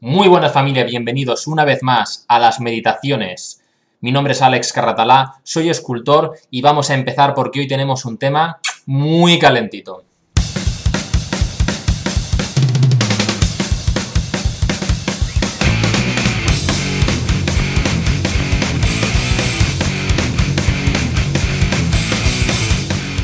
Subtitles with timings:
[0.00, 3.64] Muy buenas familia, bienvenidos una vez más a las meditaciones.
[4.00, 8.16] Mi nombre es Alex Carratalá, soy escultor y vamos a empezar porque hoy tenemos un
[8.16, 10.04] tema muy calentito.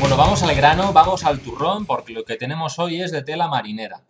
[0.01, 3.47] Bueno, vamos al grano, vamos al turrón porque lo que tenemos hoy es de tela
[3.47, 4.01] marinera.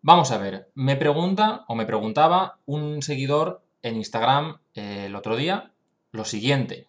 [0.00, 5.34] Vamos a ver, me pregunta o me preguntaba un seguidor en Instagram eh, el otro
[5.34, 5.72] día
[6.12, 6.86] lo siguiente.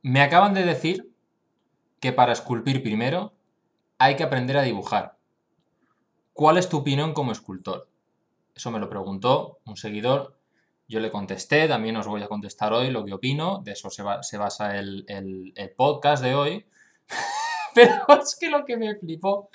[0.00, 1.12] Me acaban de decir
[2.00, 3.34] que para esculpir primero
[3.98, 5.18] hay que aprender a dibujar.
[6.32, 7.88] ¿Cuál es tu opinión como escultor?
[8.54, 10.38] Eso me lo preguntó un seguidor.
[10.88, 14.02] Yo le contesté, también os voy a contestar hoy lo que opino, de eso se,
[14.38, 16.66] basa el, el podcast de hoy.
[17.74, 19.50] Pero es que lo que me flipó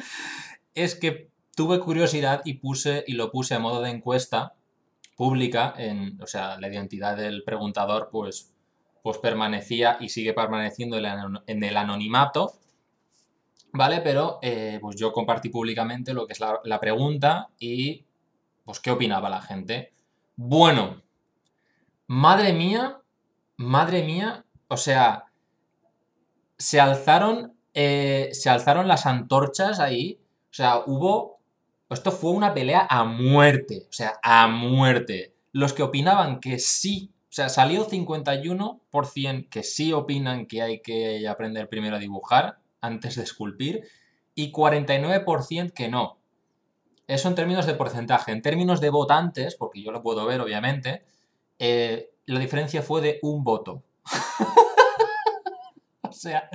[0.75, 4.53] es que tuve curiosidad y puse y lo puse a modo de encuesta
[5.17, 8.53] pública, en, o sea, la identidad del preguntador pues,
[9.03, 12.53] pues permanecía y sigue permaneciendo en el anonimato,
[13.73, 13.99] ¿vale?
[13.99, 18.05] Pero eh, pues yo compartí públicamente lo que es la, pregunta y
[18.63, 19.91] pues qué opinaba la gente.
[20.37, 21.01] Bueno,
[22.07, 23.01] madre mía,
[23.57, 25.25] madre mía, o sea,
[26.57, 31.38] se alzaron, eh, se alzaron las antorchas ahí, o sea, hubo
[31.89, 35.35] esto fue una pelea a muerte, o sea, a muerte.
[35.51, 41.27] Los que opinaban que sí, o sea, salió 51% que sí opinan que hay que
[41.27, 43.83] aprender primero a dibujar antes de esculpir
[44.35, 46.19] y 49% que no.
[47.07, 48.31] Eso en términos de porcentaje.
[48.31, 51.03] En términos de votantes, porque yo lo puedo ver obviamente,
[51.57, 53.83] eh, la diferencia fue de un voto.
[56.09, 56.49] o sea,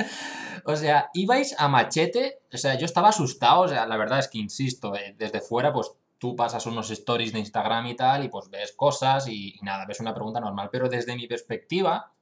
[0.64, 4.28] o sea, ibais a machete, o sea, yo estaba asustado, o sea, la verdad es
[4.28, 8.28] que insisto, eh, desde fuera, pues tú pasas unos stories de Instagram y tal, y
[8.28, 12.12] pues ves cosas y, nada, ves una pregunta normal, pero desde mi perspectiva,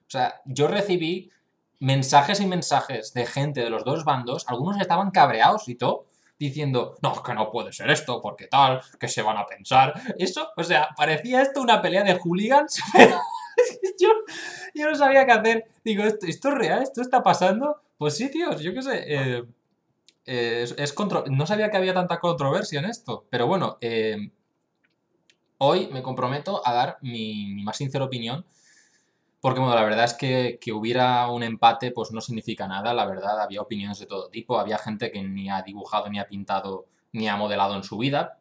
[0.00, 1.30] o sea, yo recibí
[1.78, 6.06] mensajes y mensajes de gente de los dos bandos, algunos estaban cabreados y todo,
[6.38, 9.92] diciendo, no, que no puede ser esto, porque tal, que se van a pensar.
[10.18, 13.20] Eso, o sea, parecía esto una pelea de hooligans, pero
[14.00, 14.08] yo,
[14.74, 15.64] yo no sabía qué hacer.
[15.84, 16.82] Digo, ¿esto, ¿esto es real?
[16.82, 17.80] ¿Esto está pasando?
[17.98, 19.04] Pues sí, tíos, yo qué sé.
[19.06, 19.44] Eh,
[20.26, 20.94] eh, es,
[21.30, 23.26] no sabía que había tanta controversia en esto.
[23.30, 24.30] Pero bueno, eh,
[25.58, 28.46] hoy me comprometo a dar mi, más sincera opinión.
[29.40, 33.06] Porque bueno, la verdad es que, que hubiera un empate pues no significa nada, la
[33.06, 36.86] verdad, había opiniones de todo tipo, había gente que ni ha dibujado, ni ha pintado,
[37.12, 38.38] ni ha modelado en su vida,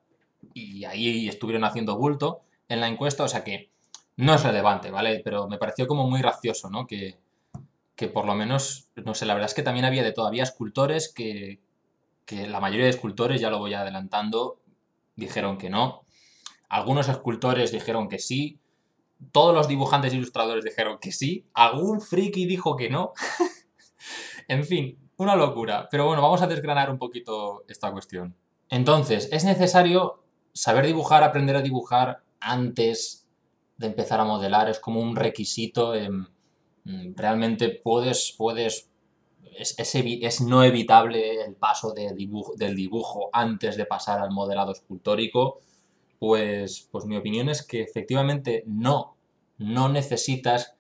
[0.54, 3.72] y ahí estuvieron haciendo bulto en la encuesta, o sea que
[4.20, 5.22] no es relevante, ¿vale?
[5.24, 6.86] Pero me pareció como muy gracioso, ¿no?
[6.86, 7.18] Que,
[8.14, 11.62] por lo menos, no sé, la verdad es que también había de todavía escultores que,
[12.26, 14.60] que la mayoría de escultores, ya lo voy adelantando,
[15.16, 16.06] dijeron que no.
[16.68, 18.60] Algunos escultores dijeron que sí.
[19.32, 21.46] Todos los dibujantes e ilustradores dijeron que sí.
[21.54, 23.14] Algún friki dijo que no.
[24.50, 25.88] en fin, una locura.
[25.90, 28.36] Pero bueno, vamos a desgranar un poquito esta cuestión.
[28.70, 33.29] Entonces, es necesario saber dibujar, aprender a dibujar antes
[33.80, 35.94] de empezar a modelar, es como un requisito.
[35.96, 38.90] Mm, realmente puedes, puedes
[39.58, 44.72] es, es, no evitable el paso de dibujo, del dibujo antes de pasar al modelado
[44.72, 45.60] escultórico,
[46.18, 49.16] pues, pues mi opinión es que efectivamente no,
[49.58, 50.76] no necesitas,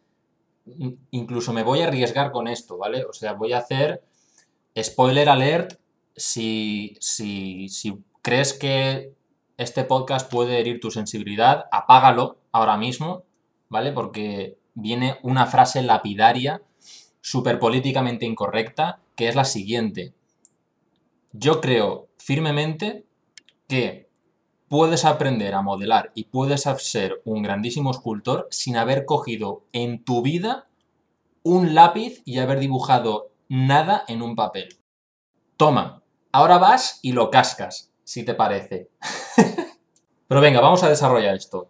[1.11, 3.05] incluso me voy a arriesgar con esto, ¿vale?
[3.05, 4.03] O sea, voy a hacer
[4.81, 5.79] spoiler alert
[6.15, 9.13] si, si, si crees que
[9.57, 13.23] este podcast puede herir tu sensibilidad, apágalo ahora mismo,
[13.69, 13.91] ¿vale?
[13.91, 16.61] Porque viene una frase lapidaria,
[17.21, 20.13] súper políticamente incorrecta, que es la siguiente.
[21.31, 23.05] Yo creo firmemente
[23.67, 24.09] que
[24.67, 30.21] puedes aprender a modelar y puedes ser un grandísimo escultor sin haber cogido en tu
[30.21, 30.67] vida
[31.43, 34.77] un lápiz y haber dibujado nada en un papel.
[35.57, 38.89] Toma, ahora vas y lo cascas si te parece.
[40.27, 41.69] Pero venga, vamos a desarrollar esto.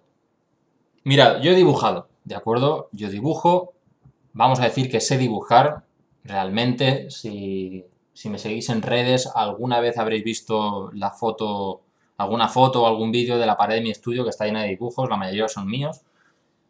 [1.09, 2.89] Mira, yo he dibujado, ¿de acuerdo?
[2.91, 3.73] Yo dibujo,
[4.31, 5.87] vamos a decir que sé dibujar
[6.23, 7.09] realmente.
[7.09, 7.83] Si,
[8.13, 11.81] si me seguís en redes, alguna vez habréis visto la foto,
[12.17, 14.69] alguna foto o algún vídeo de la pared de mi estudio que está llena de
[14.69, 16.01] dibujos, la mayoría son míos.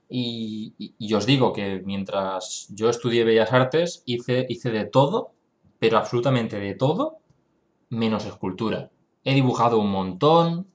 [0.07, 5.33] Y, y, os digo que mientras yo estudié Bellas Artes, hice, hice de todo,
[5.79, 7.17] pero absolutamente de todo,
[7.89, 8.89] menos escultura.
[9.25, 10.67] He dibujado un montón,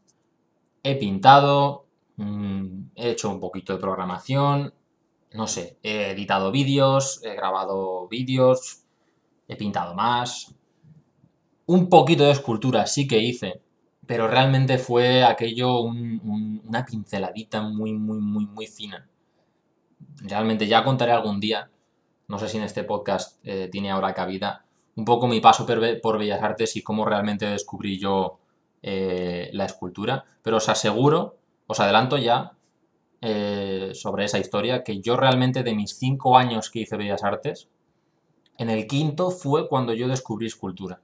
[0.83, 1.84] he pintado,
[2.17, 4.73] mm, he hecho un poquito de programación,
[5.33, 8.85] no sé, he editado vídeos, he grabado vídeos,
[9.49, 10.55] he pintado más.
[11.67, 13.61] Un poquito de escultura sí que hice,
[14.07, 19.09] pero realmente fue aquello una pinceladita muy, muy, muy, muy fina.
[20.19, 21.71] Realmente ya contaré algún día,
[22.29, 24.65] no sé si en este podcast eh, tiene ahora cabida,
[24.97, 28.39] un poco mi paso por, Bellas Artes y cómo realmente descubrí yo
[28.83, 32.53] eh, la escultura, pero os aseguro, os adelanto ya
[33.21, 37.69] eh, sobre esa historia, que yo realmente de mis cinco años que hice Bellas Artes,
[38.59, 41.01] en el quinto fue cuando yo descubrí escultura.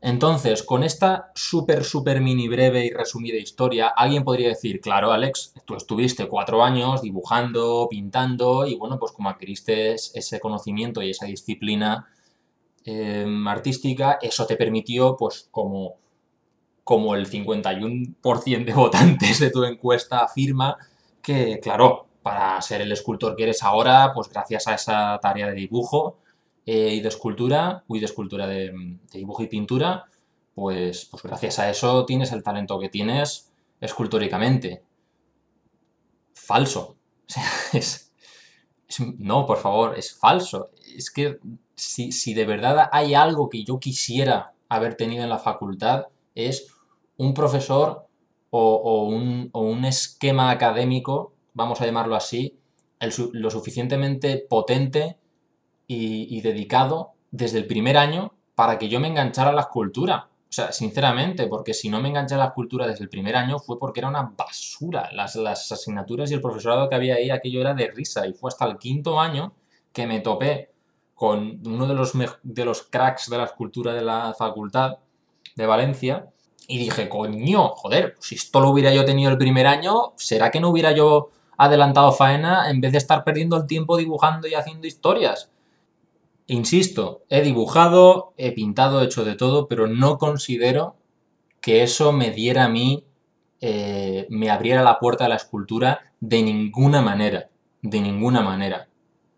[0.00, 5.54] Entonces, con esta súper, súper mini breve y resumida historia, alguien podría decir, claro, Alex,
[5.64, 11.24] tú estuviste cuatro años dibujando, pintando, y bueno, pues como adquiriste ese conocimiento y esa
[11.24, 12.06] disciplina
[12.84, 15.94] em, artística, eso te permitió, pues como,
[16.84, 20.76] como el 51% de votantes de tu encuesta afirma,
[21.22, 25.54] que, claro, para ser el escultor que eres ahora, pues gracias a esa tarea de
[25.54, 26.18] dibujo,
[26.66, 30.04] eh, y de escultura, uy, de escultura, de, dibujo y pintura,
[30.54, 34.82] pues, pues gracias a eso tienes el talento que tienes escultóricamente.
[36.32, 36.96] Falso.
[39.18, 40.70] no, por favor, es falso.
[40.96, 41.38] Es que
[41.74, 46.73] si, de verdad hay algo que yo quisiera haber tenido en la facultad, es
[47.16, 48.06] un profesor
[48.50, 52.58] o, un, esquema académico, vamos a llamarlo así,
[53.32, 55.18] lo suficientemente potente
[55.86, 60.28] y, dedicado desde el primer año para que yo me enganchara a la escultura.
[60.48, 63.58] O sea, sinceramente, porque si no me enganché a la escultura desde el primer año
[63.58, 65.10] fue porque era una basura.
[65.12, 68.24] Las, las asignaturas y el profesorado que había ahí, aquello era de risa.
[68.28, 69.52] Y fue hasta el quinto año
[69.92, 70.70] que me topé
[71.14, 72.12] con uno de los,
[72.42, 74.98] de los cracks de la escultura de la facultad
[75.56, 76.28] de Valencia.
[76.66, 80.60] Y dije, coño, joder, si esto lo hubiera yo tenido el primer año, ¿será que
[80.60, 84.86] no hubiera yo adelantado faena en vez de estar perdiendo el tiempo dibujando y haciendo
[84.86, 85.50] historias?
[86.46, 90.96] Insisto, he dibujado, he pintado, he hecho de todo, pero no considero
[91.60, 93.04] que eso me diera a mí,
[93.60, 97.48] eh, me abriera la puerta a la escultura de ninguna manera,
[97.80, 98.88] de ninguna manera.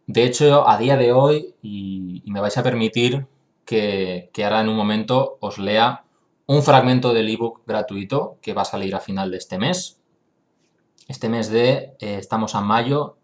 [0.09, 3.27] De hecho, a día de hoy, y, me vais a permitir
[3.65, 6.05] que, ahora en un momento os lea
[6.47, 10.01] un fragmento del ebook gratuito que va a salir a final de este mes.
[11.09, 13.17] Este mes de, eh, estamos a mayo,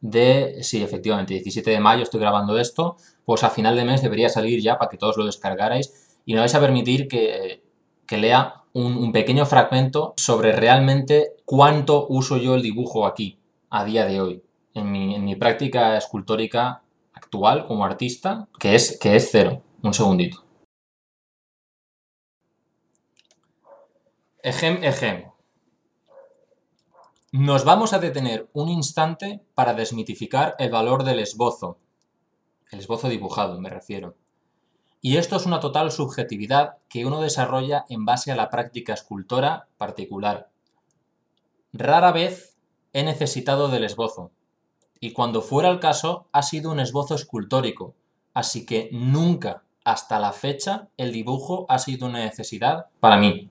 [0.00, 4.28] de, sí, efectivamente, 17 de mayo estoy grabando esto, pues a final de mes debería
[4.28, 7.62] salir ya para que todos lo descargarais y me vais a permitir que,
[8.10, 13.38] lea un, pequeño fragmento sobre realmente cuánto uso yo el dibujo aquí,
[13.70, 14.42] a día de hoy,
[14.74, 16.82] en mi, práctica escultórica
[17.12, 19.62] actual como artista, que es, que es cero.
[19.82, 20.45] Un segundito.
[24.46, 25.24] Ejem, ejem.
[27.32, 31.78] Nos vamos a detener un instante para desmitificar el valor del esbozo.
[32.70, 34.14] El esbozo dibujado, me refiero.
[35.00, 39.66] Y esto es una total subjetividad que uno desarrolla en base a la práctica escultora
[39.78, 40.48] particular.
[41.72, 42.56] Rara vez
[42.92, 44.30] he necesitado del esbozo,
[45.00, 47.96] y cuando fuera el caso ha sido un esbozo escultórico,
[48.32, 53.50] así que nunca hasta la fecha el dibujo ha sido una necesidad para mí.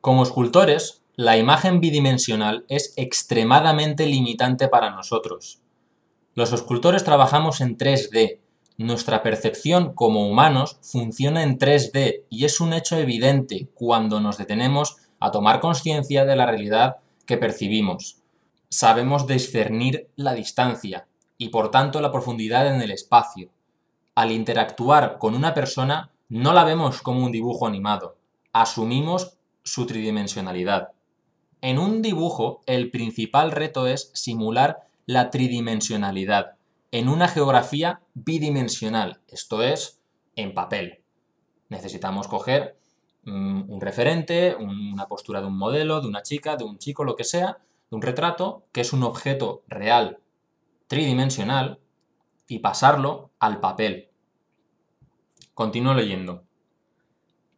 [0.00, 5.60] Como escultores, la imagen bidimensional es extremadamente limitante para nosotros.
[6.34, 8.38] Los escultores trabajamos en 3D.
[8.76, 14.98] Nuestra percepción como humanos funciona en 3D y es un hecho evidente cuando nos detenemos
[15.18, 18.18] a tomar conciencia de la realidad que percibimos.
[18.68, 21.08] Sabemos discernir la distancia
[21.38, 23.50] y por tanto la profundidad en el espacio.
[24.14, 28.16] Al interactuar con una persona no la vemos como un dibujo animado,
[28.52, 29.37] asumimos
[29.72, 30.88] su tridimensionalidad.
[31.60, 36.58] En un dibujo, el principal reto es simular la tridimensionalidad
[36.90, 40.00] en una geografía bidimensional, esto es,
[40.36, 41.02] en papel.
[41.68, 42.78] Necesitamos coger
[43.24, 47.16] mm, un referente, una postura de un modelo, de una chica, de un chico, lo
[47.16, 47.58] que sea,
[47.90, 50.20] de un retrato, que es un objeto real
[50.86, 51.80] tridimensional,
[52.46, 54.08] y pasarlo al papel.
[55.52, 56.44] Continúo leyendo.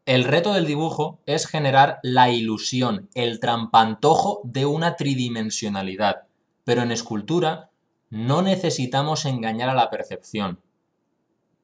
[0.07, 6.23] El reto del dibujo es generar la ilusión, el trampantojo de una tridimensionalidad,
[6.65, 7.71] pero en escultura
[8.09, 10.61] no necesitamos engañar a la percepción.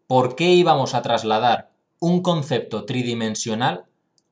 [0.06, 3.86] ¿Por qué íbamos a trasladar un concepto tridimensional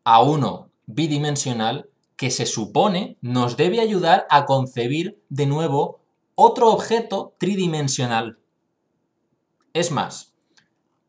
[0.04, 6.00] a uno bidimensional que se supone nos debe ayudar a concebir de nuevo
[6.34, 8.38] otro objeto tridimensional?
[9.72, 10.34] Es más,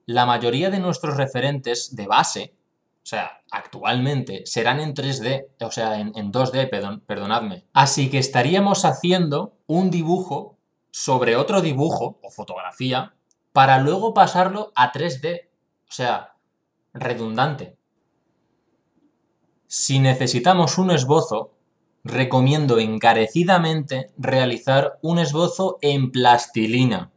[0.07, 2.54] la mayoría de nuestros referentes de base
[3.05, 7.63] o sea, actualmente serán en 3D, o sea, en, 2D, perdón, perdonadme.
[7.71, 10.57] Así que estaríamos haciendo un dibujo
[10.89, 13.13] sobre otro dibujo o fotografía
[13.53, 15.49] para luego pasarlo a 3D.
[15.87, 16.33] O sea,
[16.95, 17.77] redundante.
[19.67, 21.51] Si necesitamos un esbozo,
[22.03, 27.11] recomiendo encarecidamente realizar un esbozo en plastilina,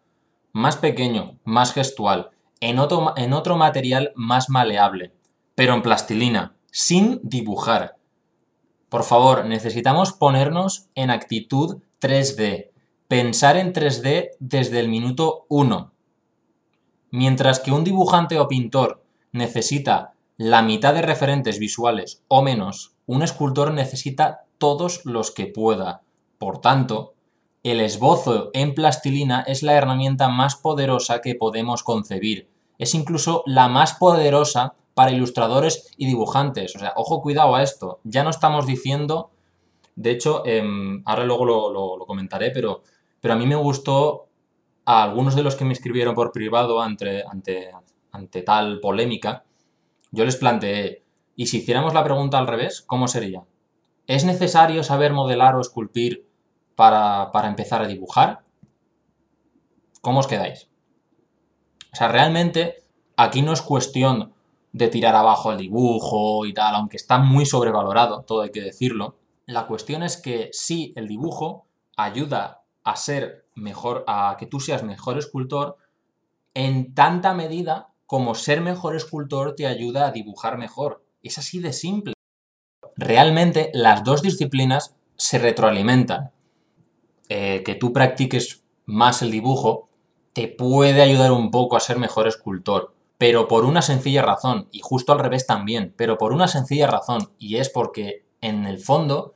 [0.52, 2.28] más pequeño, más gestual,
[2.61, 5.14] en otro, en otro material más maleable,
[5.59, 7.97] pero en plastilina, sin dibujar.
[8.88, 12.71] Por favor, necesitamos ponernos en actitud 3D,
[13.09, 15.91] pensar en 3D desde el minuto 1.
[17.11, 23.25] Mientras que un dibujante o pintor necesita la mitad de referentes visuales o menos, un
[23.25, 26.03] escultor necesita todos los que pueda.
[26.38, 27.15] Por tanto,
[27.65, 32.49] el esbozo en plastilina es la herramienta más poderosa que podemos concebir.
[32.79, 36.75] Es incluso la más poderosa para ilustradores y dibujantes.
[36.75, 38.00] O sea, ojo, cuidado a esto.
[38.02, 39.31] Ya no estamos diciendo,
[39.95, 42.83] de hecho, em, ahora luego lo, comentaré, pero,
[43.21, 44.26] pero a mí me gustó
[44.87, 47.71] a algunos de los que me escribieron por privado ante, ante,
[48.11, 49.45] ante tal polémica,
[50.11, 51.05] yo les planteé,
[51.37, 53.45] ¿y si hiciéramos la pregunta al revés, cómo sería?
[54.09, 56.26] ¿Es necesario saber modelar o esculpir
[56.75, 58.40] para, para empezar a dibujar?
[60.00, 60.69] ¿Cómo os quedáis?
[61.93, 62.83] O sea, realmente
[63.17, 64.35] aquí no es cuestión
[64.78, 69.16] de tirar abajo el dibujo y tal, aunque está muy sobrevalorado, todo hay que decirlo.
[69.44, 71.66] La cuestión es que sí, el dibujo
[71.97, 75.76] ayuda a ser mejor, a que tú seas mejor escultor
[76.54, 81.04] en tanta medida como ser mejor escultor te ayuda a dibujar mejor.
[81.23, 82.14] Es así de simple.
[82.97, 86.30] Realmente las dos disciplinas se retroalimentan.
[87.28, 89.88] Eh, que tú practiques más el dibujo
[90.32, 94.81] te puede ayudar un poco a ser mejor escultor, pero por una sencilla razón, y
[94.81, 99.35] justo al revés también, pero por una sencilla razón, y es porque en el fondo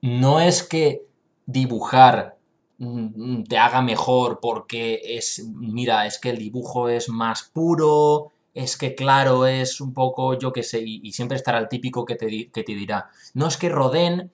[0.00, 1.06] no es que
[1.46, 2.38] dibujar
[2.78, 8.76] Mm, te haga mejor porque es, mira, es que el dibujo es más puro, es
[8.76, 12.50] que claro, es un poco, yo qué sé, y, siempre estará el típico que te,
[12.50, 14.30] que te dirá, no es que Rodin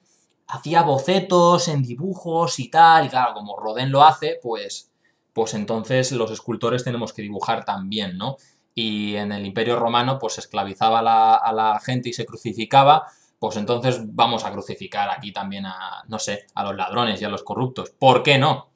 [0.46, 4.90] hacía bocetos en dibujos y tal, y claro, como Rodin lo hace, pues,
[5.32, 8.36] pues entonces los escultores tenemos que dibujar también, ¿no?
[8.74, 10.98] Y en el Imperio Romano, pues esclavizaba
[11.36, 13.06] a la gente y se crucificaba,
[13.38, 17.28] pues entonces vamos a crucificar aquí también a, no sé, a los ladrones y a
[17.28, 17.90] los corruptos.
[17.90, 18.70] ¿Por qué no?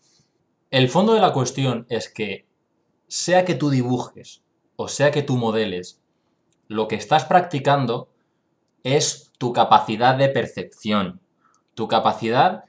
[0.71, 2.47] El fondo de la cuestión es que,
[3.09, 4.43] sea que tú dibujes
[4.81, 6.01] o sea que tú modeles,
[6.69, 8.11] lo que estás practicando
[8.85, 11.21] es tu capacidad de percepción,
[11.75, 12.67] tu capacidad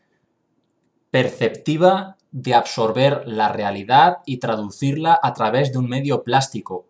[1.12, 6.88] perceptiva de absorber la realidad y traducirla a través de un medio plástico.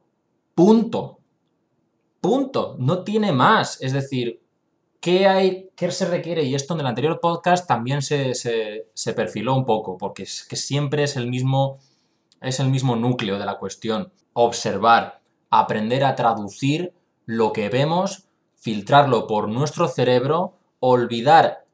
[0.60, 1.22] Punto.
[2.20, 2.76] Punto.
[2.80, 3.82] No tiene más.
[3.82, 4.42] Es decir,
[5.00, 6.44] ¿Qué, hay, ¿Qué se requiere?
[6.44, 8.34] Y esto en el anterior podcast también se,
[9.16, 11.80] perfiló un poco, porque es que siempre es el, mismo,
[12.42, 14.12] es el mismo núcleo de la cuestión.
[14.34, 16.92] Observar, aprender a traducir
[17.26, 21.68] lo que vemos, filtrarlo por nuestro cerebro, olvidar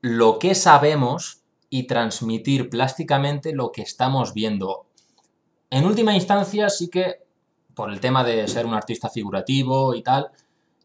[0.00, 4.86] lo que sabemos y transmitir plásticamente lo que estamos viendo.
[5.68, 7.28] En última instancia, sí que,
[7.74, 10.30] por el tema de ser un artista figurativo y tal,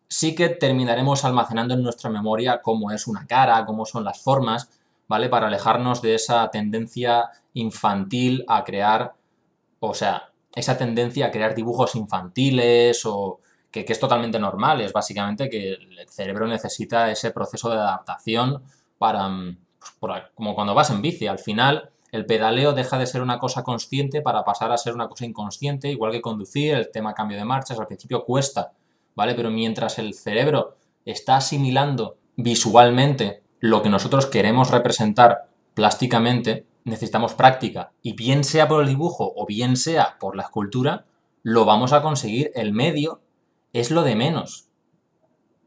[0.07, 4.69] sí que terminaremos almacenando en nuestra memoria cómo es una cara, cómo son las formas,
[5.07, 5.29] ¿vale?
[5.29, 9.13] Para alejarnos de esa tendencia infantil a crear,
[9.79, 13.39] o sea, esa tendencia a crear dibujos infantiles o
[13.71, 18.63] que, es totalmente normal, es básicamente que el cerebro necesita ese proceso de adaptación
[18.97, 19.57] para, mm,
[19.99, 23.63] pues, como cuando vas en bici, al final el pedaleo deja de ser una cosa
[23.63, 27.45] consciente para pasar a ser una cosa inconsciente, igual que conducir, el tema cambio de
[27.45, 28.71] marchas, al principio cuesta,
[29.15, 29.35] ¿vale?
[29.35, 37.91] Pero mientras el cerebro está asimilando visualmente lo que nosotros queremos representar plásticamente, necesitamos práctica.
[38.01, 41.05] Y bien sea por el dibujo o bien sea por la escultura,
[41.43, 42.51] lo vamos a conseguir.
[42.55, 43.21] El medio
[43.73, 44.69] es lo de menos.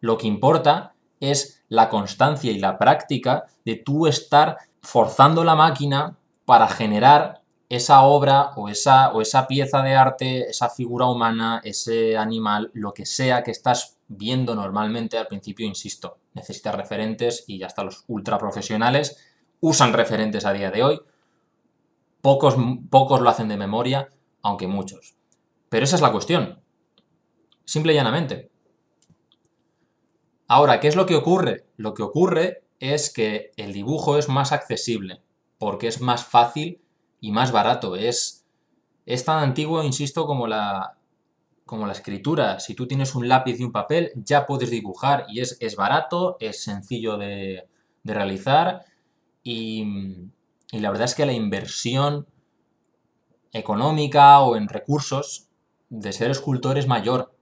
[0.01, 6.18] Lo que importa es la constancia y la práctica de tú estar forzando la máquina
[6.49, 12.17] para generar esa obra o esa, o esa pieza de arte, esa figura humana, ese
[12.17, 17.67] animal, lo que sea que estás viendo normalmente, al principio, insisto, necesitas referentes y ya
[17.67, 19.23] hasta los ultra profesionales
[19.61, 21.01] usan referentes a día de hoy.
[22.23, 22.57] Pocos,
[22.89, 24.09] pocos lo hacen de memoria,
[24.41, 25.17] aunque muchos.
[25.69, 26.63] Pero esa es la cuestión.
[27.67, 28.51] Simple y llanamente.
[30.47, 31.67] Ahora, ¿qué es lo que ocurre?
[31.77, 35.21] Lo que ocurre es que el dibujo es más accesible,
[35.59, 36.81] porque es más fácil
[37.21, 37.97] y más barato.
[37.97, 38.47] Es,
[39.07, 40.99] es tan antiguo, insisto, como la,
[41.67, 42.61] como la escritura.
[42.61, 46.37] Si tú tienes un lápiz y un papel, ya puedes dibujar y es, es barato,
[46.41, 47.69] es sencillo de,
[48.03, 48.85] de realizar
[49.43, 49.85] y,
[50.73, 52.27] y, la verdad es que la inversión
[53.53, 55.49] económica o en recursos
[55.89, 57.35] de ser escultor es mayor.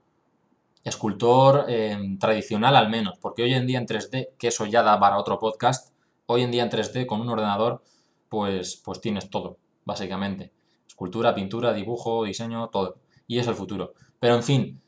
[0.83, 4.97] escultor em, tradicional al menos, porque hoy en día en 3D, que eso ya da
[4.99, 5.93] para otro podcast,
[6.27, 7.83] hoy en día en 3D con un ordenador,
[8.29, 10.51] pues, pues tienes todo, básicamente.
[10.87, 12.99] Escultura, pintura, dibujo, diseño, todo.
[13.27, 13.93] Y es el futuro.
[14.19, 14.81] Pero en fin,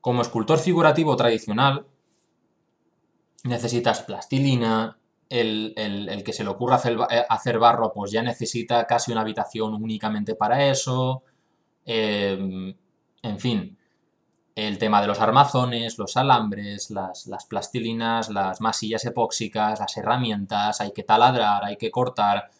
[0.00, 1.86] como escultor figurativo tradicional,
[3.44, 9.12] necesitas plastilina, el, que se le ocurra hacer, eh, hacer, barro, pues ya necesita casi
[9.12, 11.22] una habitación únicamente para eso.
[11.84, 12.74] Em,
[13.22, 13.78] en fin,
[14.54, 20.92] el tema de los armazones, los alambres, las, plastilinas, las masillas epóxicas, las herramientas, hay
[20.92, 22.50] que taladrar, hay que cortar,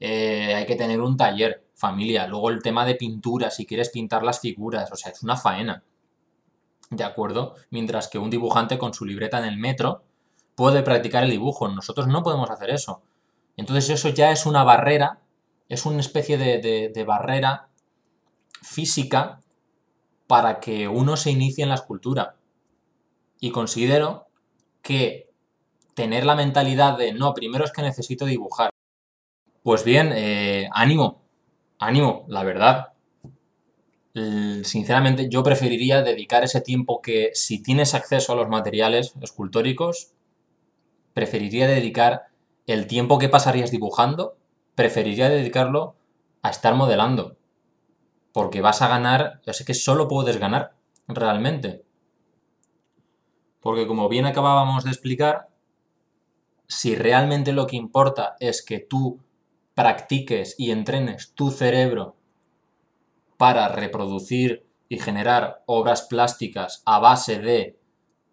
[0.00, 2.26] eh, hay que tener un taller, familia.
[2.26, 5.82] Luego el tema de pintura, si quieres pintar las figuras, o sea, es una faena.
[6.90, 7.54] ¿De acuerdo?
[7.70, 10.04] Mientras que un dibujante con su libreta en el metro
[10.54, 11.68] puede practicar el dibujo.
[11.68, 13.02] Nosotros no podemos hacer eso.
[13.56, 15.20] Entonces eso ya es una barrera,
[15.68, 17.68] es una especie de barrera
[18.62, 19.40] física
[20.26, 22.36] para que uno se inicie en la escultura.
[23.40, 24.26] Y considero
[24.82, 25.30] que
[25.94, 28.70] tener la mentalidad de no, primero es que necesito dibujar.
[29.62, 31.22] Pues bien, eh, ánimo,
[31.78, 32.88] ánimo, la verdad.
[34.64, 40.12] Sinceramente, yo preferiría dedicar ese tiempo que, si tienes acceso a los materiales escultóricos,
[41.14, 42.28] preferiría dedicar
[42.66, 44.36] el tiempo que pasarías dibujando,
[44.74, 45.94] preferiría dedicarlo
[46.42, 47.36] a estar modelando
[48.32, 50.74] porque vas a ganar, yo sé que solo puedes ganar,
[51.08, 51.82] realmente.
[53.60, 55.48] Porque como bien acabábamos de explicar,
[56.68, 59.18] si realmente lo que importa es que tú
[59.78, 62.16] practiques y entrenes tu cerebro
[63.36, 67.78] para reproducir y generar obras plásticas a base de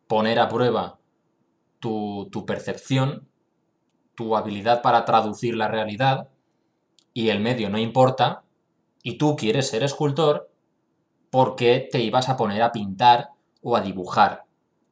[0.08, 0.98] poner a prueba
[1.80, 3.30] tu, tu percepción,
[4.16, 6.30] tu habilidad para traducir la realidad,
[7.14, 8.42] y el medio no importa,
[9.04, 10.50] y tú quieres ser escultor,
[11.30, 13.30] ¿por qué te ibas a poner a pintar
[13.62, 14.46] o a dibujar?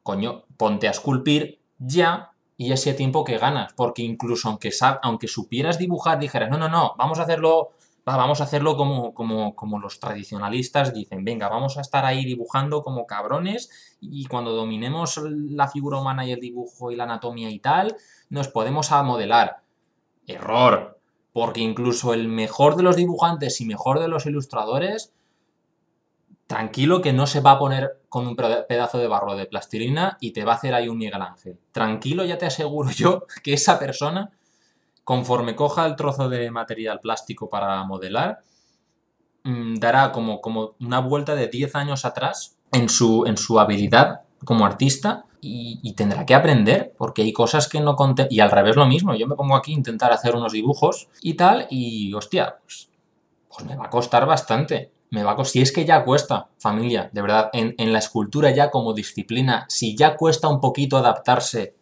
[0.04, 4.70] Coño, ponte a esculpir ya y ese tiempo que ganas, porque incluso aunque,
[5.02, 7.70] aunque supieras dibujar, dijeras, no, no, no, vamos a hacerlo,
[8.04, 12.82] vamos a hacerlo como, como, como los tradicionalistas dicen, venga, vamos a estar ahí dibujando
[12.82, 17.58] como cabrones y cuando dominemos la figura humana y el dibujo y la anatomía y
[17.58, 17.96] tal,
[18.28, 19.62] nos podemos a modelar.
[20.26, 20.98] Error,
[21.32, 25.12] porque incluso el mejor de los dibujantes y mejor de los ilustradores,
[26.46, 30.30] tranquilo que no se va a poner con un pedazo de barro de plastilina y
[30.30, 31.58] te va a hacer ahí un Miguel Ángel.
[31.72, 34.30] Tranquilo, ya te aseguro yo que esa persona,
[35.02, 38.44] conforme coja el trozo de material plástico para modelar,
[39.42, 44.20] mm, dará como, como una vuelta de 10 años atrás en su, en su habilidad
[44.44, 47.96] como artista y, tendrá que aprender porque hay cosas que no.
[48.30, 51.34] Y al revés lo mismo, yo me pongo aquí a intentar hacer unos dibujos y
[51.34, 52.88] tal y hostia, pues,
[53.48, 54.93] pues me va a costar bastante.
[55.14, 58.92] Me va si es que ya cuesta, familia, de verdad, en, la escultura ya como
[58.92, 61.74] disciplina, si ya cuesta un poquito adaptarse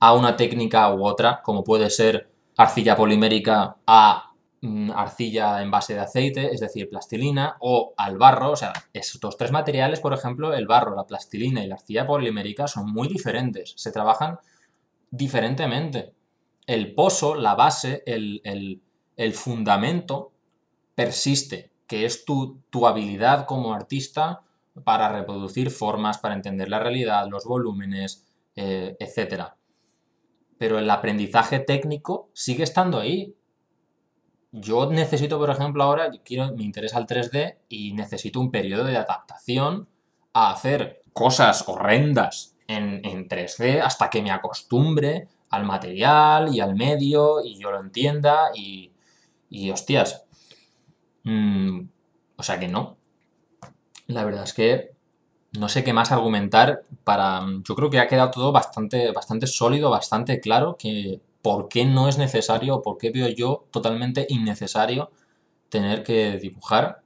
[0.00, 4.28] a una técnica u otra, como puede ser arcilla polimérica a
[4.60, 9.36] Mm, arcilla en base de aceite, es decir, plastilina, o al barro, o sea, estos
[9.36, 13.74] tres materiales, por ejemplo, el barro, la plastilina y la arcilla polimérica son muy diferentes,
[13.76, 14.38] se trabajan
[15.10, 16.12] diferentemente.
[16.66, 18.82] El pozo, la base, el,
[19.34, 20.32] fundamento
[20.94, 24.42] persiste, que es tu, tu habilidad como artista
[24.84, 29.54] para reproducir formas, para entender la realidad, los volúmenes, eh, etc.
[30.58, 33.34] Pero el aprendizaje técnico sigue estando ahí,
[34.52, 38.96] yo necesito, por ejemplo, ahora, quiero, me interesa el 3D y necesito un periodo de
[38.96, 39.88] adaptación
[40.32, 47.44] a hacer cosas horrendas en, 3D hasta que me acostumbre al material y al medio
[47.44, 48.92] y yo lo entienda y,
[49.50, 50.27] y hostias.
[51.24, 51.88] Mm,
[52.36, 52.96] o sea que no.
[54.06, 54.92] La verdad es que
[55.52, 57.42] no sé qué más argumentar para...
[57.64, 62.08] Yo creo que ha quedado todo bastante, bastante sólido, bastante claro, que por qué no
[62.08, 65.10] es necesario por qué veo yo totalmente innecesario
[65.68, 67.02] tener que dibujar.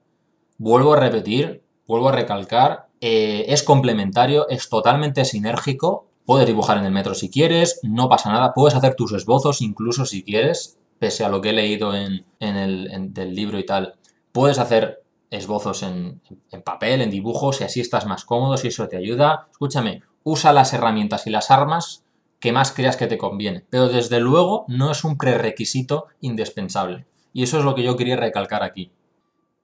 [0.58, 6.06] Vuelvo a repetir, vuelvo a recalcar, eh, es complementario, es totalmente sinérgico.
[6.24, 10.06] Puedes dibujar en el metro si quieres, no pasa nada, puedes hacer tus esbozos incluso
[10.06, 13.94] si quieres, pese a lo que he leído en, el del libro y tal.
[14.32, 16.20] Puedes hacer esbozos en,
[16.64, 19.48] papel, en dibujos, si así estás más cómodo, si eso te ayuda.
[19.50, 22.04] Escúchame, usa las herramientas y las armas
[22.38, 23.64] que más creas que te conviene.
[23.70, 27.06] Pero desde luego no es un prerequisito indispensable.
[27.32, 28.92] Y eso es lo que yo quería recalcar aquí.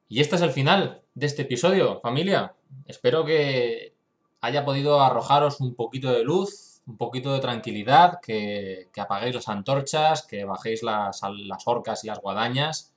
[0.08, 2.54] Y este es el final de este episodio, familia.
[2.86, 3.94] Espero que
[4.40, 10.26] haya podido arrojaros un poquito de luz, un poquito de tranquilidad, que, apaguéis las antorchas,
[10.26, 12.94] que bajéis las, las orcas y las guadañas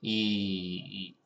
[0.00, 1.16] y,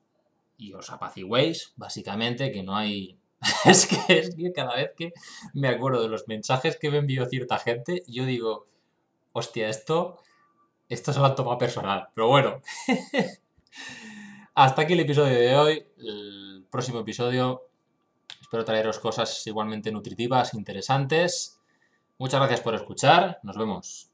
[0.59, 3.19] y, y os apacigüéis, básicamente, que no hay,
[3.65, 5.13] es, que, es que cada vez que
[5.53, 8.67] me acuerdo de los mensajes que me envió cierta gente, yo digo,
[9.33, 10.19] hostia, esto,
[10.89, 12.09] esto se lo han personal.
[12.15, 12.61] Pero bueno,
[14.55, 15.87] hasta aquí el episodio de hoy.
[15.99, 17.69] El próximo episodio
[18.41, 21.61] espero traeros cosas igualmente nutritivas, interesantes.
[22.19, 23.41] Muchas gracias por escuchar.
[23.43, 24.13] Nos vemos.